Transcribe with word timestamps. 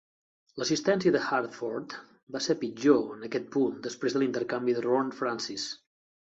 L'assistència 0.59 1.11
de 1.15 1.19
Hartford 1.35 1.93
va 2.37 2.41
ser 2.45 2.55
pitjor 2.63 3.05
en 3.17 3.29
aquest 3.29 3.53
punt 3.57 3.77
després 3.89 4.17
de 4.17 4.23
l'intercanvi 4.25 4.77
de 4.79 4.83
Ron 4.89 5.15
Francis. 5.21 5.69